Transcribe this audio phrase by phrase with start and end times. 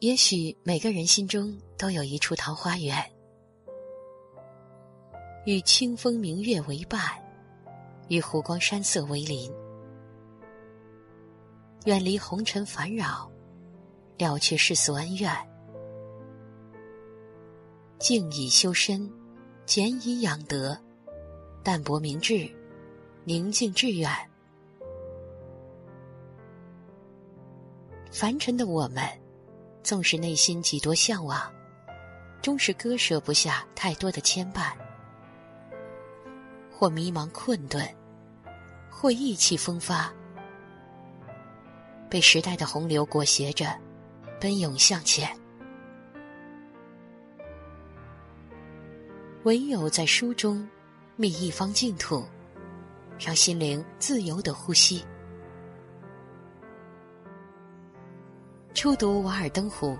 [0.00, 3.02] 也许每个人心中都有一处桃花源，
[5.46, 7.00] 与清风明月为伴，
[8.08, 9.50] 与湖光山色为邻，
[11.86, 13.30] 远离红尘烦扰，
[14.18, 15.32] 了却世俗恩怨，
[17.98, 19.10] 静以修身，
[19.64, 20.78] 俭以养德，
[21.64, 22.46] 淡泊明志，
[23.24, 24.10] 宁静致远。
[28.12, 29.02] 凡尘的我们。
[29.86, 31.40] 纵使内心几多向往，
[32.42, 34.72] 终是割舍不下太多的牵绊，
[36.72, 37.88] 或迷茫困顿，
[38.90, 40.12] 或意气风发，
[42.10, 43.78] 被时代的洪流裹挟着，
[44.40, 45.30] 奔涌向前。
[49.44, 50.68] 唯有在书中
[51.14, 52.26] 觅一方净土，
[53.20, 55.04] 让心灵自由的呼吸。
[58.76, 59.92] 初读《瓦尔登湖》，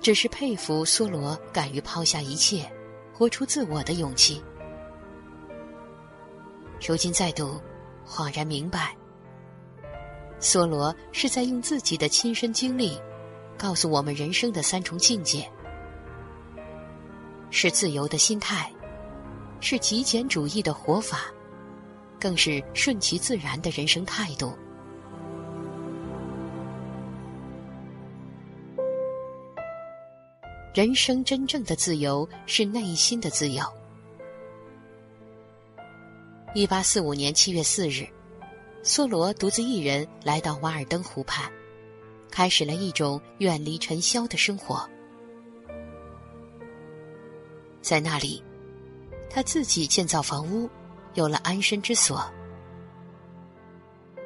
[0.00, 2.68] 只是佩服梭罗敢于抛下一切，
[3.14, 4.42] 活出自我的勇气。
[6.84, 7.60] 如今再读，
[8.04, 8.92] 恍然明白，
[10.40, 13.00] 梭罗是在用自己的亲身经历，
[13.56, 15.48] 告诉我们人生的三重境界：
[17.50, 18.68] 是自由的心态，
[19.60, 21.26] 是极简主义的活法，
[22.18, 24.58] 更是顺其自然的人生态度。
[30.74, 33.62] 人生真正的自由是内心的自由。
[36.54, 38.08] 一八四五年七月四日，
[38.82, 41.52] 梭罗独自一人来到瓦尔登湖畔，
[42.30, 44.88] 开始了一种远离尘嚣的生活。
[47.82, 48.42] 在那里，
[49.28, 50.70] 他自己建造房屋，
[51.12, 52.24] 有了安身之所。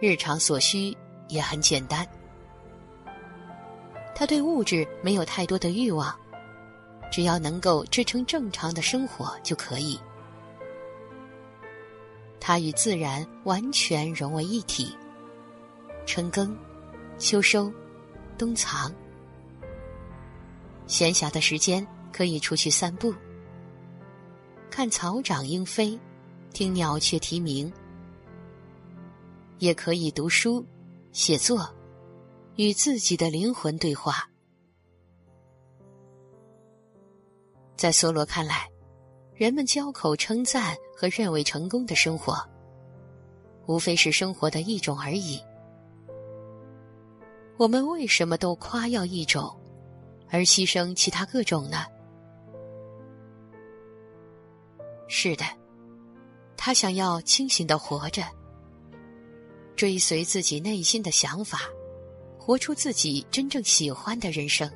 [0.00, 0.96] 日常所需
[1.28, 2.06] 也很简单，
[4.14, 6.16] 他对物质没有太多的欲望。
[7.10, 9.98] 只要能够支撑正常的生活就可以。
[12.40, 14.96] 他与自然完全融为一体。
[16.06, 16.56] 春耕、
[17.18, 17.70] 秋收、
[18.38, 18.90] 冬藏，
[20.86, 23.12] 闲暇的时间可以出去散步，
[24.70, 25.98] 看草长莺飞，
[26.54, 27.70] 听鸟雀啼鸣，
[29.58, 30.64] 也可以读书、
[31.12, 31.68] 写作，
[32.56, 34.30] 与自己的灵魂对话。
[37.78, 38.68] 在梭罗看来，
[39.36, 42.36] 人们交口称赞和认为成功的生活，
[43.66, 45.40] 无非是生活的一种而已。
[47.56, 49.56] 我们为什么都夸耀一种，
[50.28, 51.84] 而牺牲其他各种呢？
[55.06, 55.44] 是的，
[56.56, 58.24] 他想要清醒的活着，
[59.76, 61.60] 追随自己内心的想法，
[62.40, 64.68] 活出自己真正喜欢的人生。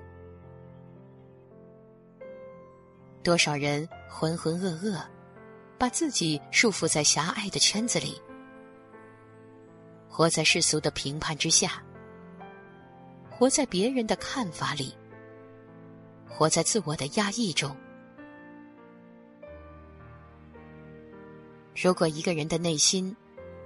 [3.22, 5.00] 多少人浑浑噩噩，
[5.78, 8.20] 把自己束缚在狭隘的圈子里，
[10.08, 11.82] 活在世俗的评判之下，
[13.30, 14.92] 活在别人的看法里，
[16.28, 17.76] 活在自我的压抑中。
[21.80, 23.16] 如果一个人的内心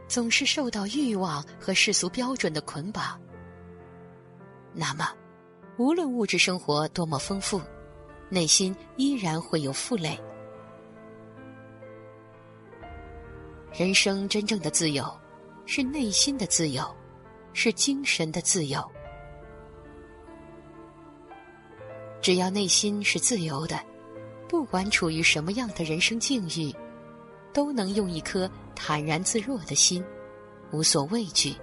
[0.06, 3.18] 总是受到欲望和世俗标准的捆绑，
[4.74, 5.08] 那么，
[5.78, 7.60] 无论物质生活多么丰富。
[8.28, 10.18] 内心依然会有负累。
[13.72, 15.04] 人生真正的自由，
[15.66, 16.82] 是内心的自由，
[17.52, 18.82] 是精神的自由。
[22.22, 23.78] 只要内心是自由的，
[24.48, 26.74] 不管处于什么样的人生境遇，
[27.52, 30.04] 都能用一颗坦然自若的心，
[30.72, 31.54] 无所畏惧。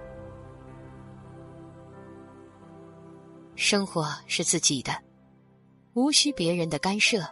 [3.56, 4.92] 生活是自己的。
[5.94, 7.24] 无需别人的干涉，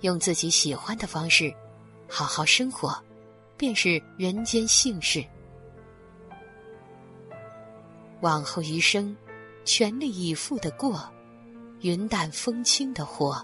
[0.00, 1.54] 用自己喜欢的方式
[2.08, 3.00] 好好生活，
[3.56, 5.24] 便是人间幸事。
[8.20, 9.16] 往后余生，
[9.64, 11.08] 全力以赴的过，
[11.82, 13.40] 云淡风轻的活。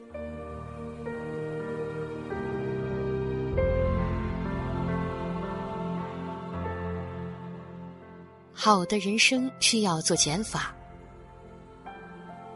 [8.53, 10.75] 好的人生需要做减法。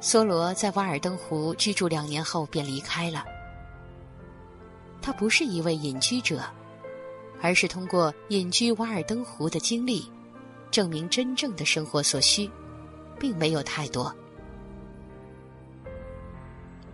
[0.05, 3.25] 梭罗在瓦尔登湖居住两年后便离开了。
[5.01, 6.45] 他不是一位隐居者，
[7.41, 10.07] 而是通过隐居瓦尔登湖的经历，
[10.71, 12.51] 证明真正的生活所需，
[13.19, 14.15] 并没有太多。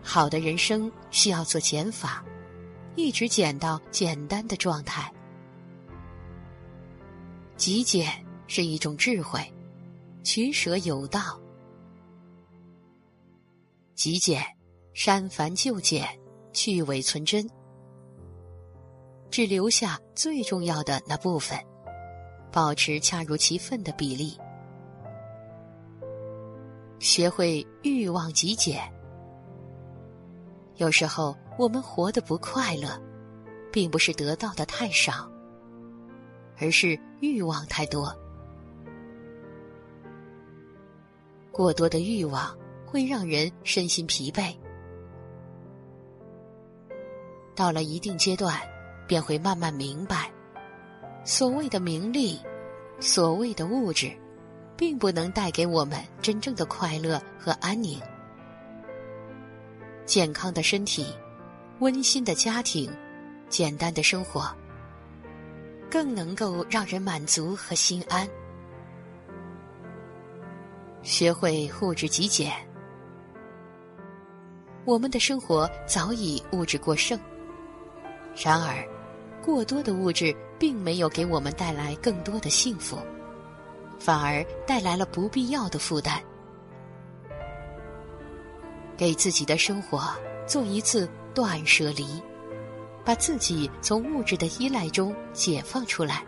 [0.05, 2.25] 好的人生需要做减法，
[2.95, 5.13] 一直减到简单的状态。
[7.57, 9.41] 极简是一种智慧，
[10.23, 11.37] 取舍有道。
[14.01, 14.43] 极简，
[14.95, 16.09] 删繁就简，
[16.55, 17.47] 去伪存真，
[19.31, 21.59] 只留下最重要的那部分，
[22.51, 24.39] 保持恰如其分的比例。
[26.99, 28.81] 学会欲望极简。
[30.77, 32.99] 有时候我们活得不快乐，
[33.71, 35.31] 并不是得到的太少，
[36.59, 38.11] 而是欲望太多。
[41.53, 42.57] 过多的欲望
[42.91, 44.53] 会让人身心疲惫，
[47.55, 48.61] 到了一定阶段，
[49.07, 50.29] 便会慢慢明白，
[51.25, 52.41] 所谓的名利，
[52.99, 54.11] 所谓的物质，
[54.77, 58.01] 并不能带给我们真正的快乐和安宁。
[60.05, 61.07] 健康的身体，
[61.79, 62.91] 温馨的家庭，
[63.49, 64.53] 简单的生活，
[65.89, 68.29] 更能够让人满足和心安。
[71.03, 72.53] 学会物质极简，
[74.91, 77.17] 我们的生活早已物质过剩。
[78.35, 78.85] 然而，
[79.41, 82.99] 过多的物质并没有给我们带来更多的幸福，
[84.01, 86.21] 反而带来了不必要的负担。
[88.97, 90.13] 给自己的生活
[90.45, 92.21] 做一次断舍离，
[93.05, 96.25] 把自己从物质的依赖中解放出来。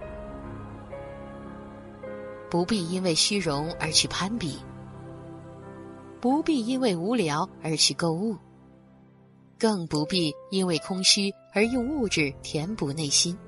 [2.49, 4.57] 不必因为虚荣而去攀比，
[6.21, 8.37] 不必因为无聊而去购物，
[9.63, 13.39] 更不必因为空虚而用物质填补内心。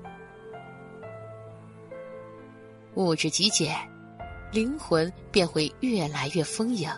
[2.93, 3.75] 物质极简，
[4.49, 6.89] 灵魂便会越来越丰盈。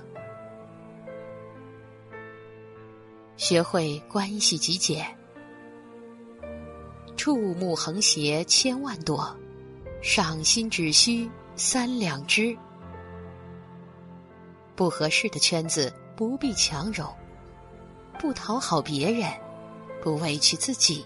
[3.38, 5.04] 学会关系极简，
[7.16, 9.36] 触目横斜千万朵，
[10.00, 11.28] 赏心只需。
[11.56, 12.56] 三两只，
[14.76, 17.12] 不合适的圈子不必强融，
[18.20, 19.32] 不讨好别人，
[20.02, 21.06] 不委屈自己，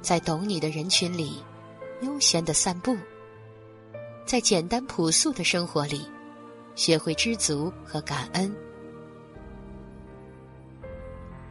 [0.00, 1.42] 在懂你的人群里
[2.02, 2.96] 悠闲的散步，
[4.24, 6.08] 在简单朴素的生活里
[6.76, 8.54] 学会知足和感恩，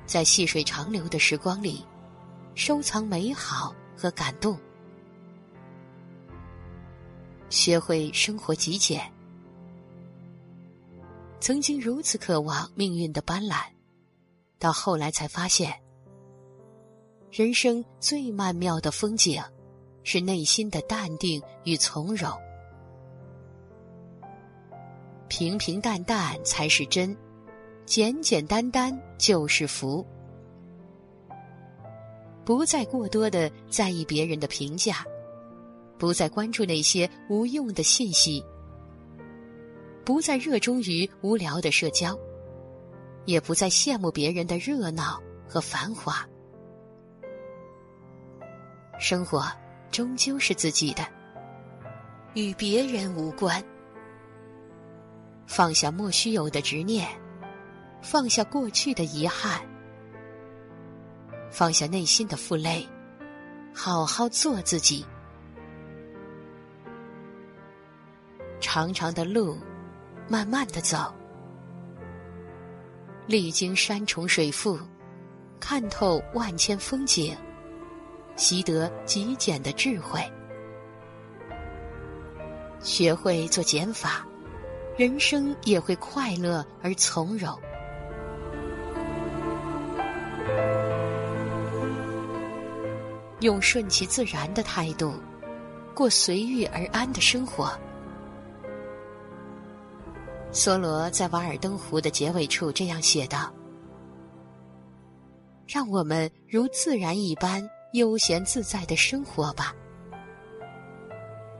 [0.06, 1.86] 在细水长流的时光里
[2.56, 4.58] 收藏美好和感动。
[7.50, 9.12] 学会生活极简。
[11.39, 13.63] 曾经如此渴望命运的斑斓，
[14.59, 15.74] 到后来才发现，
[17.31, 19.41] 人生最曼妙的风景，
[20.03, 22.30] 是内心的淡定与从容。
[25.27, 27.15] 平平淡淡才是真，
[27.85, 30.06] 简简单单就是福。
[32.44, 35.06] 不再过多的在意别人的评价。
[36.00, 38.42] 不再关注那些无用的信息，
[40.09, 42.17] 不再热衷于无聊的社交，
[43.25, 46.27] 也不再羡慕别人的热闹和繁华。
[48.97, 49.45] 生活
[49.91, 51.06] 终究是自己的，
[52.33, 53.63] 与别人无关。
[55.45, 57.07] 放下莫须有的执念，
[58.01, 59.61] 放下过去的遗憾，
[61.51, 62.83] 放下内心的负累，
[63.75, 65.06] 好好做自己。
[68.59, 69.56] 长长的路，
[70.31, 71.12] 慢慢的走，
[73.26, 74.78] 历经山重水复，
[75.59, 77.36] 看透万千风景，
[78.36, 80.21] 习得极简的智慧，
[82.80, 84.24] 学会做减法，
[84.95, 87.59] 人生也会快乐而从容。
[93.40, 95.16] 用顺其自然的态度，
[95.95, 97.76] 过随遇而安的生活。
[100.51, 103.53] 梭罗在《瓦尔登湖》的结尾处这样写道
[105.68, 109.75] ：“让我们如自然一般悠闲自在的生活吧。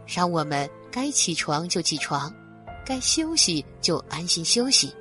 [0.08, 2.34] 让我们该起床就起床，
[2.84, 4.92] 该休息就安心休息，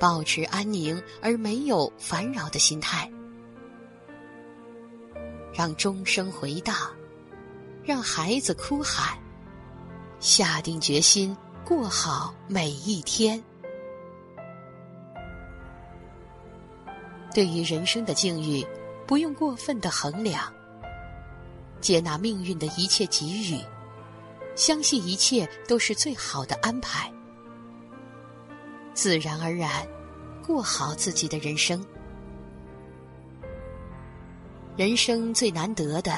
[0.00, 3.10] 保持安宁而没有烦扰的心态，
[5.52, 6.74] 让钟声回荡，
[7.84, 9.18] 让孩子哭喊，
[10.18, 13.42] 下定决心。”过好每一天。
[17.34, 18.64] 对于人生的境遇，
[19.04, 20.40] 不用过分的衡量，
[21.80, 23.60] 接纳命运的一切给予，
[24.54, 27.12] 相信一切都是最好的安排，
[28.94, 29.84] 自然而然
[30.46, 31.84] 过好自己的人生。
[34.76, 36.16] 人生最难得的，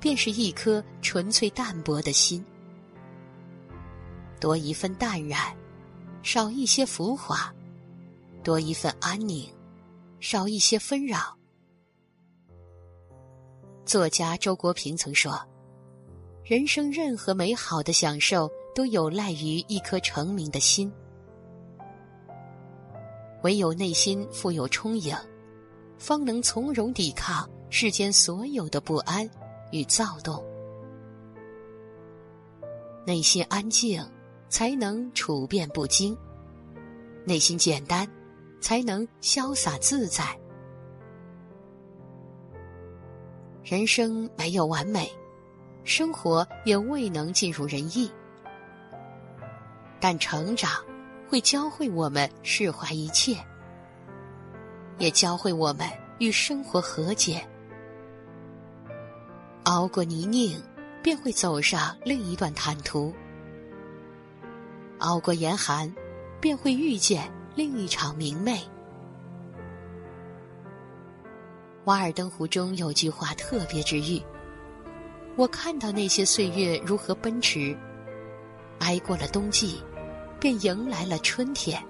[0.00, 2.42] 便是一颗纯粹淡泊的心。
[4.40, 5.40] 多一份淡然，
[6.22, 7.52] 少一些浮华，
[8.42, 9.52] 多一份安宁，
[10.20, 11.36] 少一些纷扰。
[13.84, 15.40] 作家周国平曾说
[16.44, 20.92] ：“人生任何美好的享受，都有赖于一颗澄明的心。
[23.42, 25.16] 唯有内心富有充盈，
[25.98, 29.28] 方能从容抵抗世间所有的不安
[29.70, 30.44] 与躁动。
[33.06, 34.04] 内心安静，
[34.48, 36.16] 才能处变不惊；
[37.24, 38.08] 内心简单，
[38.60, 40.24] 才能潇洒自在。”
[43.64, 45.10] 人生没有完美，
[45.82, 48.10] 生活也未能尽如人意。
[49.98, 50.70] 但成长
[51.28, 53.36] 会教会我们释怀一切，
[54.98, 55.88] 也教会我们
[56.20, 57.44] 与生活和解。
[59.64, 60.62] 熬过泥泞，
[61.02, 63.12] 便会走上另一段坦途；
[64.98, 65.92] 熬过严寒，
[66.40, 68.52] 便会遇见另一场明媚。
[71.84, 74.20] 《瓦尔登湖》中有句话特别治愈。
[75.36, 77.76] 我看到那些岁月如何奔驰，
[78.78, 79.82] 挨过了冬季，
[80.40, 81.80] 便迎来了春天。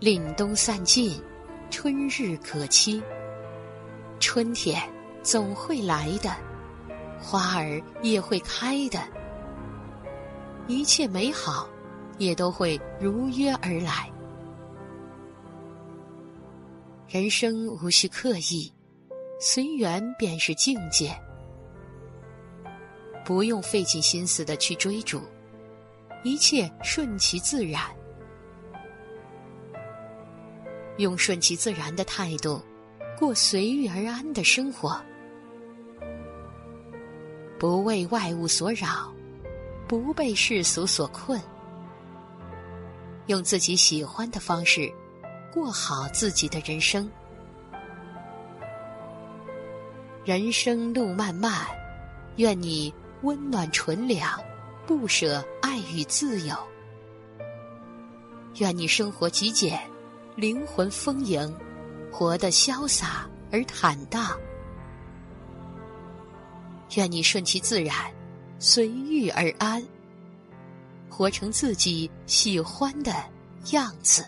[0.00, 1.22] 凛冬散尽，
[1.70, 3.00] 春日可期。
[4.18, 4.82] 春天
[5.22, 6.34] 总会来的，
[7.20, 8.98] 花儿也会开的，
[10.68, 11.68] 一切美好
[12.18, 14.10] 也都会如约而来。
[17.08, 18.72] 人生无需刻意，
[19.38, 21.14] 随缘便是境界。
[23.24, 25.20] 不用费尽心思的去追逐，
[26.24, 27.82] 一切顺其自然。
[30.98, 32.60] 用顺其自然的态度，
[33.18, 35.00] 过随遇而安的生活。
[37.58, 39.12] 不为外物所扰，
[39.92, 41.38] 不被世俗所困。
[43.26, 44.90] 用自己喜欢的方式。
[45.52, 47.10] 过好自己的人生，
[50.24, 51.66] 人生路漫漫，
[52.36, 54.40] 愿你温暖纯良，
[54.86, 56.56] 不舍爱与自由；
[58.60, 59.78] 愿你生活极简，
[60.36, 61.54] 灵魂丰盈，
[62.10, 64.38] 活得潇洒而坦荡；
[66.96, 67.94] 愿你顺其自然，
[68.64, 69.82] 随遇而安，
[71.10, 73.12] 活成自己喜欢的
[73.72, 74.24] 样子。